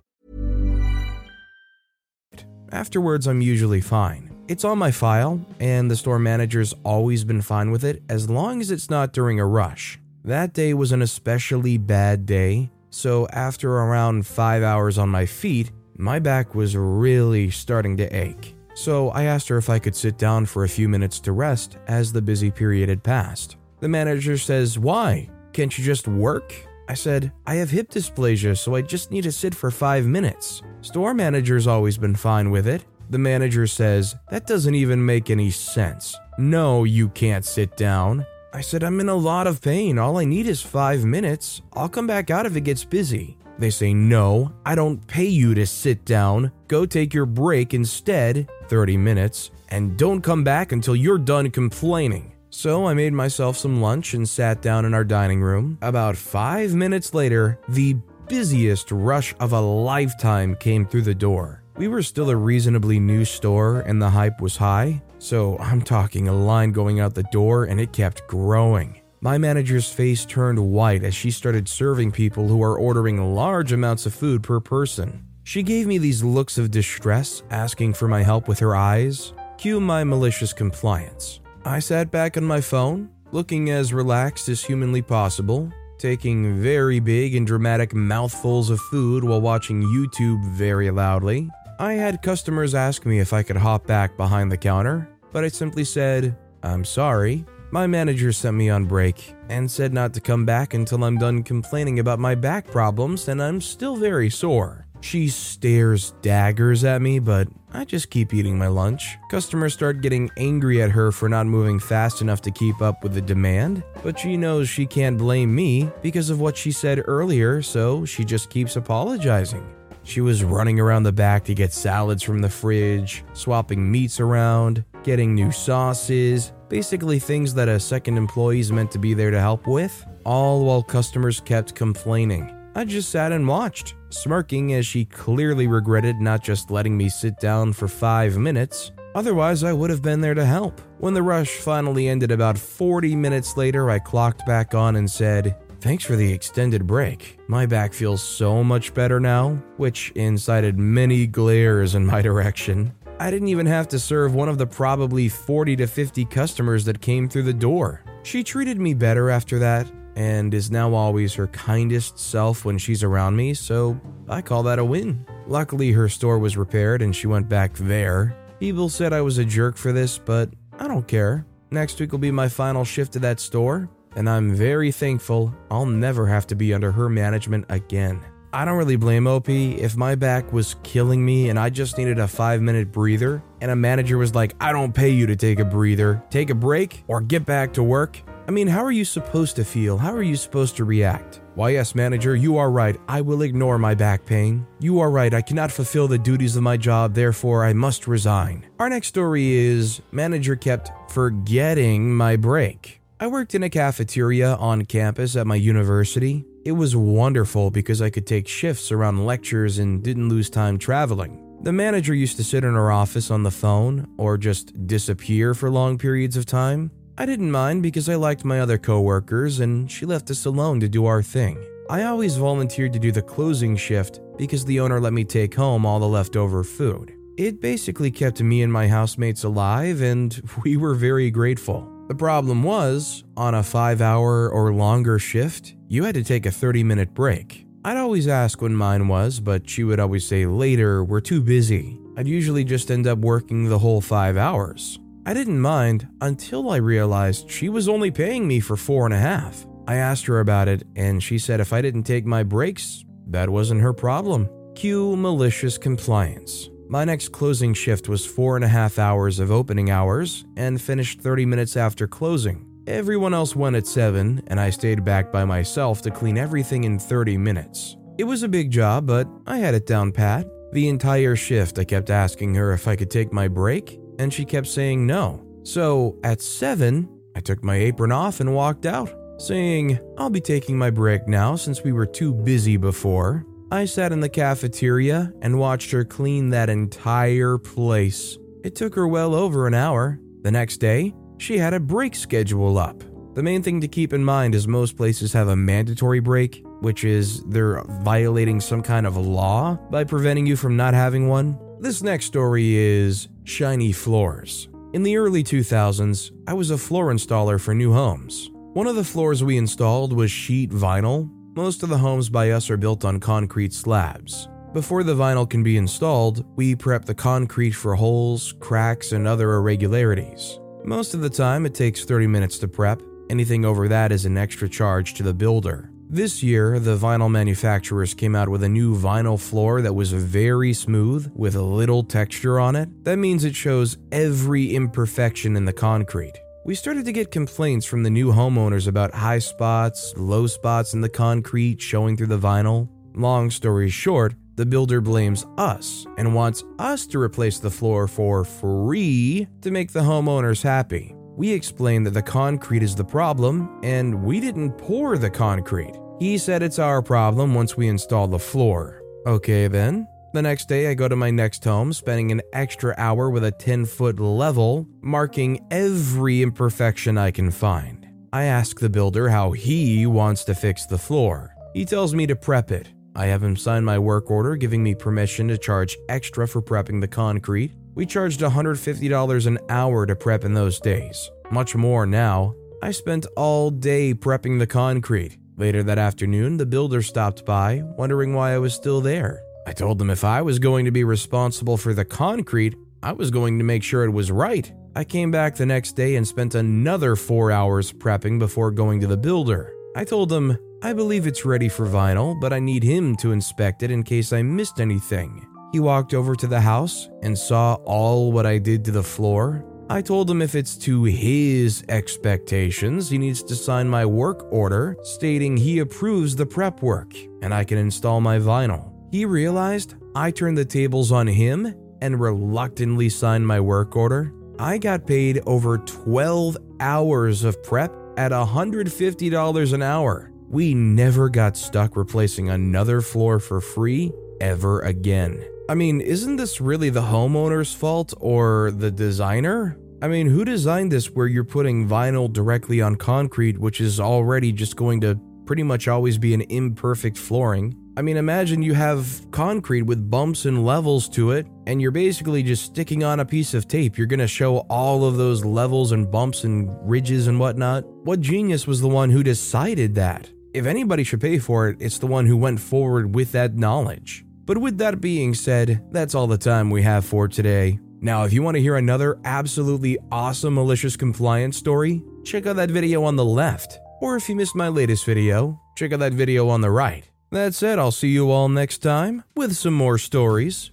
Afterwards, 2.72 3.26
I'm 3.26 3.40
usually 3.40 3.80
fine. 3.80 4.30
It's 4.46 4.64
on 4.64 4.78
my 4.78 4.90
file, 4.90 5.44
and 5.58 5.90
the 5.90 5.96
store 5.96 6.18
manager's 6.18 6.72
always 6.84 7.24
been 7.24 7.42
fine 7.42 7.70
with 7.70 7.84
it 7.84 8.02
as 8.08 8.30
long 8.30 8.60
as 8.60 8.70
it's 8.70 8.88
not 8.88 9.12
during 9.12 9.38
a 9.38 9.46
rush. 9.46 9.98
That 10.24 10.52
day 10.52 10.74
was 10.74 10.92
an 10.92 11.00
especially 11.00 11.78
bad 11.78 12.26
day, 12.26 12.70
so 12.90 13.26
after 13.28 13.72
around 13.72 14.26
5 14.26 14.62
hours 14.62 14.98
on 14.98 15.08
my 15.08 15.24
feet, 15.24 15.72
my 15.96 16.18
back 16.18 16.54
was 16.54 16.76
really 16.76 17.50
starting 17.50 17.96
to 17.96 18.16
ache. 18.16 18.54
So 18.74 19.08
I 19.10 19.24
asked 19.24 19.48
her 19.48 19.56
if 19.56 19.70
I 19.70 19.78
could 19.78 19.96
sit 19.96 20.18
down 20.18 20.44
for 20.44 20.64
a 20.64 20.68
few 20.68 20.90
minutes 20.90 21.20
to 21.20 21.32
rest 21.32 21.78
as 21.86 22.12
the 22.12 22.20
busy 22.20 22.50
period 22.50 22.90
had 22.90 23.02
passed. 23.02 23.56
The 23.80 23.88
manager 23.88 24.36
says, 24.36 24.78
Why? 24.78 25.30
Can't 25.54 25.76
you 25.76 25.84
just 25.84 26.06
work? 26.06 26.54
I 26.86 26.94
said, 26.94 27.32
I 27.46 27.54
have 27.54 27.70
hip 27.70 27.90
dysplasia, 27.90 28.58
so 28.58 28.74
I 28.74 28.82
just 28.82 29.10
need 29.10 29.22
to 29.22 29.32
sit 29.32 29.54
for 29.54 29.70
five 29.70 30.06
minutes. 30.06 30.62
Store 30.82 31.14
manager's 31.14 31.66
always 31.66 31.96
been 31.96 32.14
fine 32.14 32.50
with 32.50 32.66
it. 32.66 32.84
The 33.08 33.18
manager 33.18 33.66
says, 33.66 34.16
That 34.30 34.46
doesn't 34.46 34.74
even 34.74 35.04
make 35.04 35.30
any 35.30 35.50
sense. 35.50 36.14
No, 36.38 36.84
you 36.84 37.08
can't 37.08 37.44
sit 37.44 37.76
down. 37.76 38.26
I 38.52 38.62
said, 38.62 38.82
I'm 38.82 38.98
in 38.98 39.08
a 39.08 39.14
lot 39.14 39.46
of 39.46 39.62
pain. 39.62 39.98
All 39.98 40.18
I 40.18 40.24
need 40.24 40.46
is 40.46 40.60
five 40.60 41.04
minutes. 41.04 41.62
I'll 41.72 41.88
come 41.88 42.06
back 42.06 42.30
out 42.30 42.46
if 42.46 42.56
it 42.56 42.62
gets 42.62 42.84
busy. 42.84 43.36
They 43.58 43.70
say, 43.70 43.94
No, 43.94 44.52
I 44.66 44.74
don't 44.74 45.06
pay 45.06 45.26
you 45.26 45.54
to 45.54 45.66
sit 45.66 46.04
down. 46.04 46.50
Go 46.66 46.84
take 46.84 47.14
your 47.14 47.26
break 47.26 47.74
instead, 47.74 48.48
30 48.68 48.96
minutes, 48.96 49.50
and 49.68 49.96
don't 49.96 50.22
come 50.22 50.42
back 50.42 50.72
until 50.72 50.96
you're 50.96 51.18
done 51.18 51.50
complaining. 51.50 52.32
So 52.50 52.86
I 52.86 52.94
made 52.94 53.12
myself 53.12 53.56
some 53.56 53.80
lunch 53.80 54.14
and 54.14 54.28
sat 54.28 54.62
down 54.62 54.84
in 54.84 54.94
our 54.94 55.04
dining 55.04 55.40
room. 55.40 55.78
About 55.82 56.16
five 56.16 56.74
minutes 56.74 57.14
later, 57.14 57.60
the 57.68 57.96
busiest 58.26 58.90
rush 58.90 59.34
of 59.38 59.52
a 59.52 59.60
lifetime 59.60 60.56
came 60.56 60.86
through 60.86 61.02
the 61.02 61.14
door. 61.14 61.62
We 61.76 61.86
were 61.86 62.02
still 62.02 62.30
a 62.30 62.36
reasonably 62.36 62.98
new 62.98 63.24
store 63.24 63.80
and 63.80 64.02
the 64.02 64.10
hype 64.10 64.40
was 64.40 64.56
high, 64.56 65.02
so 65.20 65.56
I'm 65.58 65.82
talking 65.82 66.26
a 66.26 66.32
line 66.32 66.72
going 66.72 66.98
out 66.98 67.14
the 67.14 67.22
door 67.24 67.64
and 67.64 67.80
it 67.80 67.92
kept 67.92 68.26
growing. 68.26 69.00
My 69.20 69.36
manager's 69.36 69.92
face 69.92 70.24
turned 70.24 70.58
white 70.58 71.04
as 71.04 71.14
she 71.14 71.30
started 71.30 71.68
serving 71.68 72.12
people 72.12 72.48
who 72.48 72.62
are 72.62 72.78
ordering 72.78 73.34
large 73.34 73.70
amounts 73.70 74.06
of 74.06 74.14
food 74.14 74.42
per 74.42 74.60
person. 74.60 75.26
She 75.44 75.62
gave 75.62 75.86
me 75.86 75.98
these 75.98 76.24
looks 76.24 76.56
of 76.56 76.70
distress, 76.70 77.42
asking 77.50 77.94
for 77.94 78.08
my 78.08 78.22
help 78.22 78.48
with 78.48 78.58
her 78.60 78.74
eyes. 78.74 79.34
Cue 79.58 79.78
my 79.78 80.04
malicious 80.04 80.54
compliance. 80.54 81.40
I 81.66 81.80
sat 81.80 82.10
back 82.10 82.38
on 82.38 82.44
my 82.44 82.62
phone, 82.62 83.10
looking 83.30 83.68
as 83.68 83.92
relaxed 83.92 84.48
as 84.48 84.64
humanly 84.64 85.02
possible, 85.02 85.70
taking 85.98 86.62
very 86.62 86.98
big 86.98 87.34
and 87.34 87.46
dramatic 87.46 87.92
mouthfuls 87.92 88.70
of 88.70 88.80
food 88.80 89.22
while 89.22 89.42
watching 89.42 89.82
YouTube 89.82 90.42
very 90.46 90.90
loudly. 90.90 91.50
I 91.80 91.94
had 91.94 92.20
customers 92.20 92.74
ask 92.74 93.06
me 93.06 93.20
if 93.20 93.32
I 93.32 93.42
could 93.42 93.56
hop 93.56 93.86
back 93.86 94.18
behind 94.18 94.52
the 94.52 94.58
counter, 94.58 95.08
but 95.32 95.44
I 95.44 95.48
simply 95.48 95.84
said, 95.84 96.36
I'm 96.62 96.84
sorry. 96.84 97.46
My 97.70 97.86
manager 97.86 98.32
sent 98.32 98.54
me 98.54 98.68
on 98.68 98.84
break 98.84 99.34
and 99.48 99.70
said 99.70 99.94
not 99.94 100.12
to 100.12 100.20
come 100.20 100.44
back 100.44 100.74
until 100.74 101.02
I'm 101.02 101.16
done 101.16 101.42
complaining 101.42 101.98
about 101.98 102.18
my 102.18 102.34
back 102.34 102.66
problems, 102.66 103.28
and 103.28 103.42
I'm 103.42 103.62
still 103.62 103.96
very 103.96 104.28
sore. 104.28 104.84
She 105.00 105.28
stares 105.28 106.10
daggers 106.20 106.84
at 106.84 107.00
me, 107.00 107.18
but 107.18 107.48
I 107.72 107.86
just 107.86 108.10
keep 108.10 108.34
eating 108.34 108.58
my 108.58 108.66
lunch. 108.66 109.16
Customers 109.30 109.72
start 109.72 110.02
getting 110.02 110.30
angry 110.36 110.82
at 110.82 110.90
her 110.90 111.10
for 111.10 111.30
not 111.30 111.46
moving 111.46 111.80
fast 111.80 112.20
enough 112.20 112.42
to 112.42 112.50
keep 112.50 112.82
up 112.82 113.02
with 113.02 113.14
the 113.14 113.22
demand, 113.22 113.82
but 114.02 114.18
she 114.18 114.36
knows 114.36 114.68
she 114.68 114.84
can't 114.84 115.16
blame 115.16 115.54
me 115.54 115.90
because 116.02 116.28
of 116.28 116.42
what 116.42 116.58
she 116.58 116.72
said 116.72 117.02
earlier, 117.06 117.62
so 117.62 118.04
she 118.04 118.22
just 118.22 118.50
keeps 118.50 118.76
apologizing. 118.76 119.66
She 120.10 120.20
was 120.20 120.42
running 120.42 120.80
around 120.80 121.04
the 121.04 121.12
back 121.12 121.44
to 121.44 121.54
get 121.54 121.72
salads 121.72 122.24
from 122.24 122.40
the 122.40 122.48
fridge, 122.48 123.22
swapping 123.32 123.88
meats 123.88 124.18
around, 124.18 124.84
getting 125.04 125.36
new 125.36 125.52
sauces, 125.52 126.52
basically 126.68 127.20
things 127.20 127.54
that 127.54 127.68
a 127.68 127.78
second 127.78 128.16
employee 128.16 128.58
is 128.58 128.72
meant 128.72 128.90
to 128.90 128.98
be 128.98 129.14
there 129.14 129.30
to 129.30 129.38
help 129.38 129.68
with, 129.68 130.04
all 130.24 130.64
while 130.64 130.82
customers 130.82 131.38
kept 131.38 131.76
complaining. 131.76 132.52
I 132.74 132.86
just 132.86 133.10
sat 133.10 133.30
and 133.30 133.46
watched, 133.46 133.94
smirking 134.08 134.74
as 134.74 134.84
she 134.84 135.04
clearly 135.04 135.68
regretted 135.68 136.20
not 136.20 136.42
just 136.42 136.72
letting 136.72 136.96
me 136.96 137.08
sit 137.08 137.38
down 137.38 137.72
for 137.72 137.86
five 137.86 138.36
minutes. 138.36 138.90
Otherwise, 139.14 139.62
I 139.62 139.72
would 139.72 139.90
have 139.90 140.02
been 140.02 140.20
there 140.20 140.34
to 140.34 140.44
help. 140.44 140.80
When 140.98 141.14
the 141.14 141.22
rush 141.22 141.50
finally 141.50 142.08
ended 142.08 142.32
about 142.32 142.58
40 142.58 143.14
minutes 143.14 143.56
later, 143.56 143.88
I 143.90 144.00
clocked 144.00 144.44
back 144.44 144.74
on 144.74 144.96
and 144.96 145.08
said, 145.08 145.54
Thanks 145.80 146.04
for 146.04 146.14
the 146.14 146.30
extended 146.30 146.86
break. 146.86 147.38
My 147.48 147.64
back 147.64 147.94
feels 147.94 148.22
so 148.22 148.62
much 148.62 148.92
better 148.92 149.18
now, 149.18 149.62
which 149.78 150.12
incited 150.14 150.78
many 150.78 151.26
glares 151.26 151.94
in 151.94 152.04
my 152.04 152.20
direction. 152.30 152.92
I 153.18 153.30
didn't 153.30 153.48
even 153.48 153.66
have 153.66 153.88
to 153.88 153.98
serve 153.98 154.34
one 154.34 154.50
of 154.50 154.58
the 154.58 154.66
probably 154.66 155.28
40 155.28 155.76
to 155.76 155.86
50 155.86 156.26
customers 156.26 156.84
that 156.84 157.00
came 157.00 157.28
through 157.28 157.44
the 157.44 157.54
door. 157.54 158.02
She 158.24 158.44
treated 158.44 158.78
me 158.78 158.92
better 158.92 159.30
after 159.30 159.58
that 159.60 159.90
and 160.16 160.52
is 160.52 160.70
now 160.70 160.92
always 160.92 161.32
her 161.34 161.46
kindest 161.46 162.18
self 162.18 162.66
when 162.66 162.76
she's 162.76 163.02
around 163.02 163.36
me, 163.36 163.54
so 163.54 163.98
I 164.28 164.42
call 164.42 164.62
that 164.64 164.78
a 164.78 164.84
win. 164.84 165.24
Luckily, 165.46 165.92
her 165.92 166.10
store 166.10 166.38
was 166.38 166.58
repaired 166.58 167.00
and 167.00 167.16
she 167.16 167.26
went 167.26 167.48
back 167.48 167.74
there. 167.74 168.36
People 168.58 168.90
said 168.90 169.14
I 169.14 169.22
was 169.22 169.38
a 169.38 169.44
jerk 169.46 169.78
for 169.78 169.92
this, 169.92 170.18
but 170.18 170.50
I 170.78 170.86
don't 170.88 171.08
care. 171.08 171.46
Next 171.70 171.98
week 172.00 172.12
will 172.12 172.18
be 172.18 172.30
my 172.30 172.48
final 172.48 172.84
shift 172.84 173.14
to 173.14 173.18
that 173.20 173.40
store, 173.40 173.88
and 174.16 174.28
I'm 174.28 174.54
very 174.54 174.92
thankful 174.92 175.54
I'll 175.70 175.86
never 175.86 176.26
have 176.26 176.46
to 176.48 176.54
be 176.54 176.74
under 176.74 176.92
her 176.92 177.08
management 177.08 177.66
again. 177.68 178.20
I 178.52 178.64
don't 178.64 178.78
really 178.78 178.96
blame 178.96 179.28
OP 179.28 179.48
if 179.48 179.96
my 179.96 180.16
back 180.16 180.52
was 180.52 180.74
killing 180.82 181.24
me 181.24 181.50
and 181.50 181.58
I 181.58 181.70
just 181.70 181.96
needed 181.96 182.18
a 182.18 182.26
five 182.26 182.60
minute 182.60 182.90
breather, 182.90 183.42
and 183.60 183.70
a 183.70 183.76
manager 183.76 184.18
was 184.18 184.34
like, 184.34 184.54
I 184.60 184.72
don't 184.72 184.92
pay 184.92 185.10
you 185.10 185.26
to 185.26 185.36
take 185.36 185.60
a 185.60 185.64
breather, 185.64 186.22
take 186.30 186.50
a 186.50 186.54
break, 186.54 187.04
or 187.06 187.20
get 187.20 187.46
back 187.46 187.72
to 187.74 187.82
work. 187.82 188.20
I 188.48 188.50
mean, 188.50 188.66
how 188.66 188.84
are 188.84 188.90
you 188.90 189.04
supposed 189.04 189.54
to 189.56 189.64
feel? 189.64 189.96
How 189.96 190.12
are 190.12 190.24
you 190.24 190.34
supposed 190.34 190.76
to 190.78 190.84
react? 190.84 191.40
Why, 191.54 191.70
yes, 191.70 191.94
manager, 191.94 192.34
you 192.34 192.56
are 192.56 192.72
right. 192.72 192.98
I 193.06 193.20
will 193.20 193.42
ignore 193.42 193.78
my 193.78 193.94
back 193.94 194.26
pain. 194.26 194.66
You 194.80 194.98
are 194.98 195.10
right. 195.10 195.32
I 195.32 195.42
cannot 195.42 195.70
fulfill 195.70 196.08
the 196.08 196.18
duties 196.18 196.56
of 196.56 196.64
my 196.64 196.76
job, 196.76 197.14
therefore, 197.14 197.64
I 197.64 197.74
must 197.74 198.08
resign. 198.08 198.66
Our 198.80 198.88
next 198.88 199.08
story 199.08 199.52
is 199.52 200.02
manager 200.10 200.56
kept 200.56 200.90
forgetting 201.12 202.16
my 202.16 202.34
break. 202.34 202.99
I 203.22 203.26
worked 203.26 203.54
in 203.54 203.62
a 203.62 203.68
cafeteria 203.68 204.54
on 204.54 204.86
campus 204.86 205.36
at 205.36 205.46
my 205.46 205.54
university. 205.54 206.46
It 206.64 206.72
was 206.72 206.96
wonderful 206.96 207.70
because 207.70 208.00
I 208.00 208.08
could 208.08 208.26
take 208.26 208.48
shifts 208.48 208.90
around 208.90 209.26
lectures 209.26 209.76
and 209.76 210.02
didn't 210.02 210.30
lose 210.30 210.48
time 210.48 210.78
traveling. 210.78 211.58
The 211.60 211.70
manager 211.70 212.14
used 212.14 212.38
to 212.38 212.44
sit 212.44 212.64
in 212.64 212.72
her 212.72 212.90
office 212.90 213.30
on 213.30 213.42
the 213.42 213.50
phone 213.50 214.08
or 214.16 214.38
just 214.38 214.86
disappear 214.86 215.52
for 215.52 215.68
long 215.68 215.98
periods 215.98 216.38
of 216.38 216.46
time. 216.46 216.92
I 217.18 217.26
didn't 217.26 217.50
mind 217.50 217.82
because 217.82 218.08
I 218.08 218.14
liked 218.14 218.46
my 218.46 218.58
other 218.58 218.78
coworkers 218.78 219.60
and 219.60 219.90
she 219.90 220.06
left 220.06 220.30
us 220.30 220.46
alone 220.46 220.80
to 220.80 220.88
do 220.88 221.04
our 221.04 221.22
thing. 221.22 221.62
I 221.90 222.04
always 222.04 222.38
volunteered 222.38 222.94
to 222.94 222.98
do 222.98 223.12
the 223.12 223.20
closing 223.20 223.76
shift 223.76 224.20
because 224.38 224.64
the 224.64 224.80
owner 224.80 224.98
let 224.98 225.12
me 225.12 225.24
take 225.24 225.54
home 225.54 225.84
all 225.84 226.00
the 226.00 226.08
leftover 226.08 226.64
food. 226.64 227.12
It 227.36 227.60
basically 227.60 228.10
kept 228.10 228.40
me 228.40 228.62
and 228.62 228.72
my 228.72 228.88
housemates 228.88 229.44
alive 229.44 230.00
and 230.00 230.40
we 230.64 230.78
were 230.78 230.94
very 230.94 231.30
grateful. 231.30 231.99
The 232.10 232.16
problem 232.16 232.64
was, 232.64 233.22
on 233.36 233.54
a 233.54 233.62
5 233.62 234.00
hour 234.00 234.50
or 234.50 234.74
longer 234.74 235.20
shift, 235.20 235.76
you 235.86 236.02
had 236.02 236.16
to 236.16 236.24
take 236.24 236.44
a 236.44 236.50
30 236.50 236.82
minute 236.82 237.14
break. 237.14 237.64
I'd 237.84 237.98
always 237.98 238.26
ask 238.26 238.60
when 238.60 238.74
mine 238.74 239.06
was, 239.06 239.38
but 239.38 239.70
she 239.70 239.84
would 239.84 240.00
always 240.00 240.26
say 240.26 240.44
later, 240.44 241.04
we're 241.04 241.20
too 241.20 241.40
busy. 241.40 242.00
I'd 242.16 242.26
usually 242.26 242.64
just 242.64 242.90
end 242.90 243.06
up 243.06 243.20
working 243.20 243.68
the 243.68 243.78
whole 243.78 244.00
5 244.00 244.36
hours. 244.36 244.98
I 245.24 245.34
didn't 245.34 245.60
mind 245.60 246.08
until 246.20 246.70
I 246.70 246.78
realized 246.78 247.48
she 247.48 247.68
was 247.68 247.88
only 247.88 248.10
paying 248.10 248.48
me 248.48 248.58
for 248.58 248.76
four 248.76 249.04
and 249.04 249.14
a 249.14 249.18
half. 249.18 249.64
I 249.86 249.94
asked 249.94 250.26
her 250.26 250.40
about 250.40 250.66
it, 250.66 250.82
and 250.96 251.22
she 251.22 251.38
said 251.38 251.60
if 251.60 251.72
I 251.72 251.80
didn't 251.80 252.02
take 252.02 252.26
my 252.26 252.42
breaks, 252.42 253.04
that 253.28 253.48
wasn't 253.48 253.82
her 253.82 253.92
problem. 253.92 254.48
Cue 254.74 255.14
malicious 255.14 255.78
compliance. 255.78 256.70
My 256.90 257.04
next 257.04 257.30
closing 257.30 257.72
shift 257.72 258.08
was 258.08 258.26
four 258.26 258.56
and 258.56 258.64
a 258.64 258.68
half 258.68 258.98
hours 258.98 259.38
of 259.38 259.52
opening 259.52 259.90
hours 259.92 260.44
and 260.56 260.82
finished 260.82 261.20
30 261.20 261.46
minutes 261.46 261.76
after 261.76 262.08
closing. 262.08 262.66
Everyone 262.88 263.32
else 263.32 263.54
went 263.54 263.76
at 263.76 263.86
7, 263.86 264.42
and 264.48 264.58
I 264.58 264.70
stayed 264.70 265.04
back 265.04 265.30
by 265.30 265.44
myself 265.44 266.02
to 266.02 266.10
clean 266.10 266.36
everything 266.36 266.82
in 266.82 266.98
30 266.98 267.38
minutes. 267.38 267.96
It 268.18 268.24
was 268.24 268.42
a 268.42 268.48
big 268.48 268.72
job, 268.72 269.06
but 269.06 269.28
I 269.46 269.58
had 269.58 269.76
it 269.76 269.86
down 269.86 270.10
pat. 270.10 270.48
The 270.72 270.88
entire 270.88 271.36
shift, 271.36 271.78
I 271.78 271.84
kept 271.84 272.10
asking 272.10 272.56
her 272.56 272.72
if 272.72 272.88
I 272.88 272.96
could 272.96 273.08
take 273.08 273.32
my 273.32 273.46
break, 273.46 274.00
and 274.18 274.34
she 274.34 274.44
kept 274.44 274.66
saying 274.66 275.06
no. 275.06 275.46
So 275.62 276.18
at 276.24 276.40
7, 276.40 277.08
I 277.36 277.40
took 277.40 277.62
my 277.62 277.76
apron 277.76 278.10
off 278.10 278.40
and 278.40 278.52
walked 278.52 278.84
out, 278.84 279.14
saying, 279.38 280.00
I'll 280.18 280.28
be 280.28 280.40
taking 280.40 280.76
my 280.76 280.90
break 280.90 281.28
now 281.28 281.54
since 281.54 281.84
we 281.84 281.92
were 281.92 282.04
too 282.04 282.34
busy 282.34 282.76
before. 282.76 283.46
I 283.72 283.84
sat 283.84 284.10
in 284.10 284.18
the 284.18 284.28
cafeteria 284.28 285.32
and 285.42 285.56
watched 285.56 285.92
her 285.92 286.04
clean 286.04 286.50
that 286.50 286.68
entire 286.68 287.56
place. 287.56 288.36
It 288.64 288.74
took 288.74 288.96
her 288.96 289.06
well 289.06 289.32
over 289.32 289.68
an 289.68 289.74
hour. 289.74 290.18
The 290.42 290.50
next 290.50 290.78
day, 290.78 291.14
she 291.38 291.56
had 291.56 291.72
a 291.72 291.78
break 291.78 292.16
schedule 292.16 292.78
up. 292.78 293.04
The 293.34 293.44
main 293.44 293.62
thing 293.62 293.80
to 293.80 293.86
keep 293.86 294.12
in 294.12 294.24
mind 294.24 294.56
is 294.56 294.66
most 294.66 294.96
places 294.96 295.32
have 295.34 295.46
a 295.46 295.54
mandatory 295.54 296.18
break, 296.18 296.64
which 296.80 297.04
is 297.04 297.44
they're 297.44 297.84
violating 298.02 298.60
some 298.60 298.82
kind 298.82 299.06
of 299.06 299.16
law 299.16 299.76
by 299.88 300.02
preventing 300.02 300.46
you 300.46 300.56
from 300.56 300.76
not 300.76 300.92
having 300.92 301.28
one. 301.28 301.56
This 301.78 302.02
next 302.02 302.24
story 302.24 302.74
is 302.74 303.28
shiny 303.44 303.92
floors. 303.92 304.68
In 304.94 305.04
the 305.04 305.16
early 305.16 305.44
2000s, 305.44 306.32
I 306.48 306.54
was 306.54 306.72
a 306.72 306.76
floor 306.76 307.14
installer 307.14 307.60
for 307.60 307.72
new 307.72 307.92
homes. 307.92 308.50
One 308.52 308.88
of 308.88 308.96
the 308.96 309.04
floors 309.04 309.44
we 309.44 309.56
installed 309.56 310.12
was 310.12 310.32
sheet 310.32 310.70
vinyl. 310.70 311.30
Most 311.56 311.82
of 311.82 311.88
the 311.88 311.98
homes 311.98 312.28
by 312.28 312.50
us 312.50 312.70
are 312.70 312.76
built 312.76 313.04
on 313.04 313.18
concrete 313.18 313.72
slabs. 313.72 314.48
Before 314.72 315.02
the 315.02 315.16
vinyl 315.16 315.50
can 315.50 315.64
be 315.64 315.78
installed, 315.78 316.44
we 316.56 316.76
prep 316.76 317.04
the 317.04 317.14
concrete 317.14 317.72
for 317.72 317.96
holes, 317.96 318.54
cracks, 318.60 319.10
and 319.10 319.26
other 319.26 319.54
irregularities. 319.54 320.60
Most 320.84 321.12
of 321.12 321.22
the 321.22 321.28
time, 321.28 321.66
it 321.66 321.74
takes 321.74 322.04
30 322.04 322.28
minutes 322.28 322.58
to 322.58 322.68
prep. 322.68 323.02
Anything 323.30 323.64
over 323.64 323.88
that 323.88 324.12
is 324.12 324.26
an 324.26 324.38
extra 324.38 324.68
charge 324.68 325.14
to 325.14 325.24
the 325.24 325.34
builder. 325.34 325.90
This 326.08 326.40
year, 326.40 326.78
the 326.78 326.96
vinyl 326.96 327.30
manufacturers 327.30 328.14
came 328.14 328.36
out 328.36 328.48
with 328.48 328.62
a 328.62 328.68
new 328.68 328.96
vinyl 328.96 329.38
floor 329.38 329.82
that 329.82 329.94
was 329.94 330.12
very 330.12 330.72
smooth 330.72 331.32
with 331.34 331.56
a 331.56 331.62
little 331.62 332.04
texture 332.04 332.60
on 332.60 332.76
it. 332.76 333.04
That 333.04 333.18
means 333.18 333.44
it 333.44 333.56
shows 333.56 333.98
every 334.12 334.74
imperfection 334.76 335.56
in 335.56 335.64
the 335.64 335.72
concrete. 335.72 336.34
We 336.62 336.74
started 336.74 337.06
to 337.06 337.12
get 337.12 337.30
complaints 337.30 337.86
from 337.86 338.02
the 338.02 338.10
new 338.10 338.32
homeowners 338.32 338.86
about 338.86 339.14
high 339.14 339.38
spots, 339.38 340.12
low 340.18 340.46
spots 340.46 340.92
in 340.92 341.00
the 341.00 341.08
concrete 341.08 341.80
showing 341.80 342.18
through 342.18 342.26
the 342.26 342.38
vinyl. 342.38 342.86
Long 343.14 343.50
story 343.50 343.88
short, 343.88 344.34
the 344.56 344.66
builder 344.66 345.00
blames 345.00 345.46
us 345.56 346.04
and 346.18 346.34
wants 346.34 346.62
us 346.78 347.06
to 347.06 347.18
replace 347.18 347.58
the 347.58 347.70
floor 347.70 348.06
for 348.06 348.44
free 348.44 349.48
to 349.62 349.70
make 349.70 349.90
the 349.92 350.00
homeowners 350.00 350.62
happy. 350.62 351.14
We 351.34 351.50
explained 351.50 352.06
that 352.06 352.10
the 352.10 352.20
concrete 352.20 352.82
is 352.82 352.94
the 352.94 353.04
problem 353.04 353.80
and 353.82 354.22
we 354.22 354.38
didn't 354.38 354.72
pour 354.72 355.16
the 355.16 355.30
concrete. 355.30 355.94
He 356.18 356.36
said 356.36 356.62
it's 356.62 356.78
our 356.78 357.00
problem 357.00 357.54
once 357.54 357.78
we 357.78 357.88
install 357.88 358.28
the 358.28 358.38
floor. 358.38 359.02
Okay, 359.26 359.66
then. 359.66 360.06
The 360.32 360.42
next 360.42 360.68
day, 360.68 360.86
I 360.86 360.94
go 360.94 361.08
to 361.08 361.16
my 361.16 361.32
next 361.32 361.64
home, 361.64 361.92
spending 361.92 362.30
an 362.30 362.40
extra 362.52 362.94
hour 362.96 363.30
with 363.30 363.42
a 363.42 363.50
10 363.50 363.84
foot 363.84 364.20
level, 364.20 364.86
marking 365.00 365.66
every 365.72 366.42
imperfection 366.42 367.18
I 367.18 367.32
can 367.32 367.50
find. 367.50 368.06
I 368.32 368.44
ask 368.44 368.78
the 368.78 368.88
builder 368.88 369.28
how 369.28 369.50
he 369.50 370.06
wants 370.06 370.44
to 370.44 370.54
fix 370.54 370.86
the 370.86 370.98
floor. 370.98 371.56
He 371.74 371.84
tells 371.84 372.14
me 372.14 372.28
to 372.28 372.36
prep 372.36 372.70
it. 372.70 372.90
I 373.16 373.26
have 373.26 373.42
him 373.42 373.56
sign 373.56 373.84
my 373.84 373.98
work 373.98 374.30
order, 374.30 374.54
giving 374.54 374.84
me 374.84 374.94
permission 374.94 375.48
to 375.48 375.58
charge 375.58 375.98
extra 376.08 376.46
for 376.46 376.62
prepping 376.62 377.00
the 377.00 377.08
concrete. 377.08 377.72
We 377.96 378.06
charged 378.06 378.38
$150 378.38 379.46
an 379.46 379.58
hour 379.68 380.06
to 380.06 380.14
prep 380.14 380.44
in 380.44 380.54
those 380.54 380.78
days. 380.78 381.28
Much 381.50 381.74
more 381.74 382.06
now. 382.06 382.54
I 382.84 382.92
spent 382.92 383.26
all 383.36 383.70
day 383.72 384.14
prepping 384.14 384.60
the 384.60 384.66
concrete. 384.68 385.38
Later 385.56 385.82
that 385.82 385.98
afternoon, 385.98 386.56
the 386.56 386.66
builder 386.66 387.02
stopped 387.02 387.44
by, 387.44 387.82
wondering 387.98 388.32
why 388.32 388.54
I 388.54 388.58
was 388.58 388.74
still 388.74 389.00
there. 389.00 389.42
I 389.70 389.72
told 389.72 390.00
them 390.00 390.10
if 390.10 390.24
I 390.24 390.42
was 390.42 390.58
going 390.58 390.86
to 390.86 390.90
be 390.90 391.04
responsible 391.04 391.76
for 391.76 391.94
the 391.94 392.04
concrete, 392.04 392.74
I 393.04 393.12
was 393.12 393.30
going 393.30 393.56
to 393.58 393.64
make 393.64 393.84
sure 393.84 394.02
it 394.02 394.10
was 394.10 394.32
right. 394.32 394.68
I 394.96 395.04
came 395.04 395.30
back 395.30 395.54
the 395.54 395.64
next 395.64 395.92
day 395.92 396.16
and 396.16 396.26
spent 396.26 396.56
another 396.56 397.14
four 397.14 397.52
hours 397.52 397.92
prepping 397.92 398.40
before 398.40 398.72
going 398.72 398.98
to 398.98 399.06
the 399.06 399.16
builder. 399.16 399.72
I 399.94 400.02
told 400.02 400.32
him, 400.32 400.58
I 400.82 400.92
believe 400.92 401.24
it's 401.24 401.44
ready 401.44 401.68
for 401.68 401.86
vinyl, 401.86 402.34
but 402.40 402.52
I 402.52 402.58
need 402.58 402.82
him 402.82 403.14
to 403.18 403.30
inspect 403.30 403.84
it 403.84 403.92
in 403.92 404.02
case 404.02 404.32
I 404.32 404.42
missed 404.42 404.80
anything. 404.80 405.46
He 405.70 405.78
walked 405.78 406.14
over 406.14 406.34
to 406.34 406.48
the 406.48 406.60
house 406.60 407.08
and 407.22 407.38
saw 407.38 407.74
all 407.84 408.32
what 408.32 408.46
I 408.46 408.58
did 408.58 408.84
to 408.86 408.90
the 408.90 409.04
floor. 409.04 409.64
I 409.88 410.02
told 410.02 410.28
him 410.28 410.42
if 410.42 410.56
it's 410.56 410.76
to 410.78 411.04
his 411.04 411.84
expectations, 411.88 413.08
he 413.08 413.18
needs 413.18 413.44
to 413.44 413.54
sign 413.54 413.88
my 413.88 414.04
work 414.04 414.52
order 414.52 414.96
stating 415.04 415.56
he 415.56 415.78
approves 415.78 416.34
the 416.34 416.44
prep 416.44 416.82
work 416.82 417.14
and 417.40 417.54
I 417.54 417.62
can 417.62 417.78
install 417.78 418.20
my 418.20 418.40
vinyl. 418.40 418.99
He 419.10 419.24
realized 419.24 419.96
I 420.14 420.30
turned 420.30 420.56
the 420.56 420.64
tables 420.64 421.10
on 421.10 421.26
him 421.26 421.74
and 422.00 422.20
reluctantly 422.20 423.08
signed 423.08 423.46
my 423.46 423.58
work 423.60 423.96
order. 423.96 424.32
I 424.58 424.78
got 424.78 425.06
paid 425.06 425.42
over 425.46 425.78
12 425.78 426.56
hours 426.78 427.42
of 427.42 427.60
prep 427.62 427.92
at 428.16 428.30
$150 428.30 429.72
an 429.72 429.82
hour. 429.82 430.30
We 430.48 430.74
never 430.74 431.28
got 431.28 431.56
stuck 431.56 431.96
replacing 431.96 432.50
another 432.50 433.00
floor 433.00 433.40
for 433.40 433.60
free 433.60 434.12
ever 434.40 434.80
again. 434.80 435.44
I 435.68 435.74
mean, 435.74 436.00
isn't 436.00 436.36
this 436.36 436.60
really 436.60 436.90
the 436.90 437.02
homeowner's 437.02 437.74
fault 437.74 438.14
or 438.18 438.70
the 438.70 438.90
designer? 438.90 439.76
I 440.02 440.08
mean, 440.08 440.28
who 440.28 440.44
designed 440.44 440.92
this 440.92 441.10
where 441.10 441.26
you're 441.26 441.44
putting 441.44 441.88
vinyl 441.88 442.32
directly 442.32 442.80
on 442.80 442.96
concrete, 442.96 443.58
which 443.58 443.80
is 443.80 443.98
already 443.98 444.52
just 444.52 444.76
going 444.76 445.00
to 445.02 445.20
pretty 445.46 445.62
much 445.62 445.88
always 445.88 446.16
be 446.16 446.32
an 446.32 446.42
imperfect 446.42 447.18
flooring? 447.18 447.76
I 448.00 448.02
mean, 448.02 448.16
imagine 448.16 448.62
you 448.62 448.72
have 448.72 449.30
concrete 449.30 449.82
with 449.82 450.10
bumps 450.10 450.46
and 450.46 450.64
levels 450.64 451.06
to 451.10 451.32
it, 451.32 451.46
and 451.66 451.82
you're 451.82 451.90
basically 451.90 452.42
just 452.42 452.64
sticking 452.64 453.04
on 453.04 453.20
a 453.20 453.26
piece 453.26 453.52
of 453.52 453.68
tape. 453.68 453.98
You're 453.98 454.06
gonna 454.06 454.26
show 454.26 454.60
all 454.70 455.04
of 455.04 455.18
those 455.18 455.44
levels 455.44 455.92
and 455.92 456.10
bumps 456.10 456.44
and 456.44 456.74
ridges 456.88 457.26
and 457.26 457.38
whatnot. 457.38 457.84
What 458.06 458.22
genius 458.22 458.66
was 458.66 458.80
the 458.80 458.88
one 458.88 459.10
who 459.10 459.22
decided 459.22 459.96
that? 459.96 460.30
If 460.54 460.64
anybody 460.64 461.04
should 461.04 461.20
pay 461.20 461.38
for 461.38 461.68
it, 461.68 461.76
it's 461.78 461.98
the 461.98 462.06
one 462.06 462.24
who 462.24 462.38
went 462.38 462.58
forward 462.58 463.14
with 463.14 463.32
that 463.32 463.56
knowledge. 463.56 464.24
But 464.46 464.56
with 464.56 464.78
that 464.78 465.02
being 465.02 465.34
said, 465.34 465.86
that's 465.90 466.14
all 466.14 466.26
the 466.26 466.38
time 466.38 466.70
we 466.70 466.80
have 466.80 467.04
for 467.04 467.28
today. 467.28 467.80
Now, 468.00 468.24
if 468.24 468.32
you 468.32 468.42
want 468.42 468.54
to 468.54 468.62
hear 468.62 468.76
another 468.76 469.18
absolutely 469.26 469.98
awesome 470.10 470.54
malicious 470.54 470.96
compliance 470.96 471.58
story, 471.58 472.02
check 472.24 472.46
out 472.46 472.56
that 472.56 472.70
video 472.70 473.04
on 473.04 473.16
the 473.16 473.26
left. 473.26 473.78
Or 474.00 474.16
if 474.16 474.26
you 474.26 474.36
missed 474.36 474.56
my 474.56 474.68
latest 474.68 475.04
video, 475.04 475.60
check 475.76 475.92
out 475.92 475.98
that 475.98 476.14
video 476.14 476.48
on 476.48 476.62
the 476.62 476.70
right. 476.70 477.09
That 477.30 477.54
said, 477.54 477.78
I'll 477.78 477.92
see 477.92 478.08
you 478.08 478.32
all 478.32 478.48
next 478.48 478.78
time 478.78 479.22
with 479.36 479.56
some 479.56 479.74
more 479.74 479.98
stories. 479.98 480.72